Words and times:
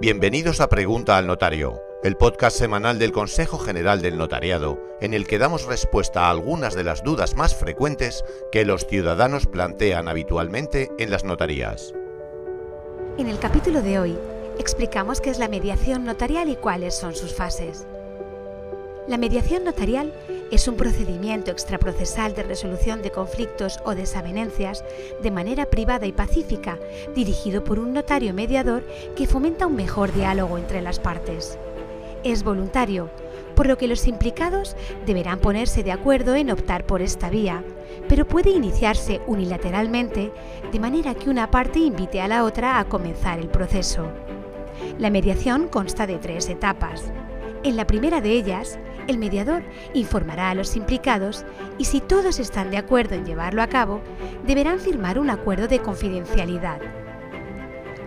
Bienvenidos 0.00 0.60
a 0.60 0.68
Pregunta 0.68 1.18
al 1.18 1.26
Notario, 1.26 1.82
el 2.04 2.16
podcast 2.16 2.56
semanal 2.56 3.00
del 3.00 3.10
Consejo 3.10 3.58
General 3.58 4.00
del 4.00 4.16
Notariado, 4.16 4.78
en 5.00 5.12
el 5.12 5.26
que 5.26 5.38
damos 5.38 5.66
respuesta 5.66 6.26
a 6.26 6.30
algunas 6.30 6.76
de 6.76 6.84
las 6.84 7.02
dudas 7.02 7.34
más 7.34 7.56
frecuentes 7.56 8.24
que 8.52 8.64
los 8.64 8.86
ciudadanos 8.86 9.46
plantean 9.48 10.06
habitualmente 10.06 10.88
en 11.00 11.10
las 11.10 11.24
notarías. 11.24 11.94
En 13.18 13.26
el 13.26 13.40
capítulo 13.40 13.82
de 13.82 13.98
hoy 13.98 14.18
explicamos 14.60 15.20
qué 15.20 15.30
es 15.30 15.40
la 15.40 15.48
mediación 15.48 16.04
notarial 16.04 16.48
y 16.48 16.54
cuáles 16.54 16.94
son 16.94 17.16
sus 17.16 17.34
fases. 17.34 17.87
La 19.08 19.16
mediación 19.16 19.64
notarial 19.64 20.12
es 20.50 20.68
un 20.68 20.76
procedimiento 20.76 21.50
extraprocesal 21.50 22.34
de 22.34 22.42
resolución 22.42 23.00
de 23.00 23.10
conflictos 23.10 23.80
o 23.86 23.94
desavenencias 23.94 24.84
de 25.22 25.30
manera 25.30 25.64
privada 25.64 26.04
y 26.04 26.12
pacífica, 26.12 26.78
dirigido 27.14 27.64
por 27.64 27.78
un 27.78 27.94
notario 27.94 28.34
mediador 28.34 28.84
que 29.16 29.26
fomenta 29.26 29.66
un 29.66 29.76
mejor 29.76 30.12
diálogo 30.12 30.58
entre 30.58 30.82
las 30.82 31.00
partes. 31.00 31.58
Es 32.22 32.42
voluntario, 32.42 33.08
por 33.54 33.66
lo 33.66 33.78
que 33.78 33.88
los 33.88 34.06
implicados 34.06 34.76
deberán 35.06 35.38
ponerse 35.38 35.82
de 35.82 35.92
acuerdo 35.92 36.34
en 36.34 36.50
optar 36.50 36.84
por 36.84 37.00
esta 37.00 37.30
vía, 37.30 37.64
pero 38.10 38.28
puede 38.28 38.50
iniciarse 38.50 39.22
unilateralmente 39.26 40.32
de 40.70 40.80
manera 40.80 41.14
que 41.14 41.30
una 41.30 41.50
parte 41.50 41.78
invite 41.78 42.20
a 42.20 42.28
la 42.28 42.44
otra 42.44 42.78
a 42.78 42.84
comenzar 42.84 43.38
el 43.38 43.48
proceso. 43.48 44.06
La 44.98 45.08
mediación 45.08 45.68
consta 45.68 46.06
de 46.06 46.18
tres 46.18 46.50
etapas. 46.50 47.10
En 47.68 47.76
la 47.76 47.86
primera 47.86 48.22
de 48.22 48.30
ellas, 48.30 48.78
el 49.08 49.18
mediador 49.18 49.62
informará 49.92 50.48
a 50.48 50.54
los 50.54 50.74
implicados 50.74 51.44
y 51.76 51.84
si 51.84 52.00
todos 52.00 52.38
están 52.38 52.70
de 52.70 52.78
acuerdo 52.78 53.14
en 53.14 53.26
llevarlo 53.26 53.60
a 53.60 53.66
cabo, 53.66 54.00
deberán 54.46 54.80
firmar 54.80 55.18
un 55.18 55.28
acuerdo 55.28 55.68
de 55.68 55.80
confidencialidad. 55.80 56.80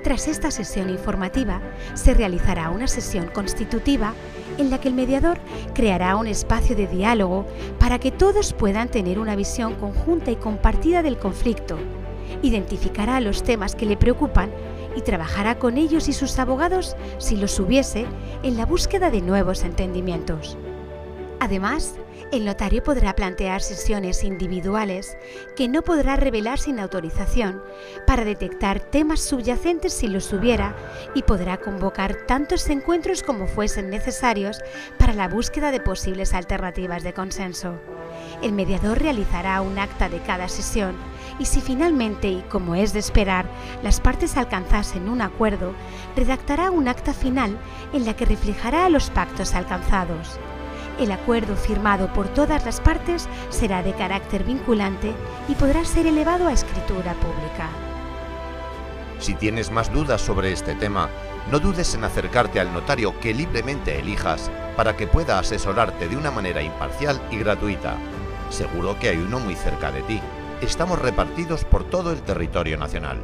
Tras 0.03 0.27
esta 0.27 0.49
sesión 0.49 0.89
informativa, 0.89 1.61
se 1.93 2.15
realizará 2.15 2.71
una 2.71 2.87
sesión 2.87 3.27
constitutiva 3.27 4.15
en 4.57 4.71
la 4.71 4.81
que 4.81 4.87
el 4.87 4.95
mediador 4.95 5.37
creará 5.75 6.15
un 6.15 6.25
espacio 6.25 6.75
de 6.75 6.87
diálogo 6.87 7.45
para 7.77 7.99
que 7.99 8.09
todos 8.09 8.53
puedan 8.53 8.89
tener 8.89 9.19
una 9.19 9.35
visión 9.35 9.75
conjunta 9.75 10.31
y 10.31 10.37
compartida 10.37 11.03
del 11.03 11.19
conflicto, 11.19 11.77
identificará 12.41 13.19
los 13.19 13.43
temas 13.43 13.75
que 13.75 13.85
le 13.85 13.97
preocupan 13.97 14.49
y 14.95 15.01
trabajará 15.01 15.57
con 15.59 15.77
ellos 15.77 16.07
y 16.07 16.13
sus 16.13 16.37
abogados, 16.39 16.95
si 17.17 17.35
los 17.35 17.59
hubiese, 17.59 18.05
en 18.43 18.57
la 18.57 18.65
búsqueda 18.65 19.11
de 19.11 19.21
nuevos 19.21 19.63
entendimientos. 19.63 20.57
Además, 21.39 21.95
el 22.31 22.45
notario 22.45 22.81
podrá 22.81 23.13
plantear 23.13 23.61
sesiones 23.61 24.23
individuales 24.23 25.17
que 25.57 25.67
no 25.67 25.81
podrá 25.81 26.15
revelar 26.15 26.59
sin 26.59 26.79
autorización 26.79 27.61
para 28.07 28.23
detectar 28.23 28.79
temas 28.79 29.19
subyacentes 29.19 29.91
si 29.91 30.07
los 30.07 30.31
hubiera 30.31 30.75
y 31.13 31.23
podrá 31.23 31.57
convocar 31.57 32.15
tantos 32.27 32.69
encuentros 32.69 33.21
como 33.21 33.47
fuesen 33.47 33.89
necesarios 33.89 34.61
para 34.97 35.13
la 35.13 35.27
búsqueda 35.27 35.71
de 35.71 35.81
posibles 35.81 36.33
alternativas 36.33 37.03
de 37.03 37.13
consenso. 37.13 37.75
El 38.41 38.53
mediador 38.53 39.01
realizará 39.01 39.59
un 39.61 39.77
acta 39.77 40.07
de 40.07 40.21
cada 40.21 40.47
sesión 40.47 40.95
y 41.41 41.45
si 41.45 41.59
finalmente, 41.59 42.27
y 42.27 42.43
como 42.49 42.75
es 42.75 42.93
de 42.93 42.99
esperar, 42.99 43.47
las 43.81 43.99
partes 43.99 44.37
alcanzasen 44.37 45.09
un 45.09 45.23
acuerdo, 45.23 45.73
redactará 46.15 46.69
un 46.69 46.87
acta 46.87 47.15
final 47.15 47.57
en 47.93 48.05
la 48.05 48.15
que 48.15 48.25
reflejará 48.25 48.87
los 48.89 49.09
pactos 49.09 49.55
alcanzados. 49.55 50.37
El 50.99 51.11
acuerdo 51.11 51.55
firmado 51.55 52.13
por 52.13 52.27
todas 52.27 52.63
las 52.63 52.79
partes 52.79 53.27
será 53.49 53.81
de 53.81 53.93
carácter 53.93 54.43
vinculante 54.43 55.13
y 55.47 55.55
podrá 55.55 55.83
ser 55.83 56.05
elevado 56.05 56.45
a 56.45 56.53
escritura 56.53 57.15
pública. 57.15 57.69
Si 59.17 59.33
tienes 59.33 59.71
más 59.71 59.91
dudas 59.91 60.21
sobre 60.21 60.51
este 60.51 60.75
tema, 60.75 61.09
no 61.49 61.59
dudes 61.59 61.95
en 61.95 62.03
acercarte 62.03 62.59
al 62.59 62.71
notario 62.71 63.19
que 63.19 63.33
libremente 63.33 63.97
elijas 63.97 64.51
para 64.77 64.95
que 64.95 65.07
pueda 65.07 65.39
asesorarte 65.39 66.07
de 66.07 66.17
una 66.17 66.29
manera 66.29 66.61
imparcial 66.61 67.19
y 67.31 67.39
gratuita. 67.39 67.97
Seguro 68.51 68.99
que 68.99 69.09
hay 69.09 69.17
uno 69.17 69.39
muy 69.39 69.55
cerca 69.55 69.91
de 69.91 70.03
ti. 70.03 70.21
Estamos 70.61 70.99
repartidos 70.99 71.65
por 71.65 71.83
todo 71.83 72.11
el 72.11 72.21
territorio 72.21 72.77
nacional. 72.77 73.17